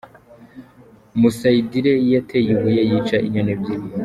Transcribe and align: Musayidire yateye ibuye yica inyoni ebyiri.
Musayidire 1.19 1.93
yateye 2.13 2.49
ibuye 2.55 2.81
yica 2.89 3.17
inyoni 3.27 3.51
ebyiri. 3.55 3.85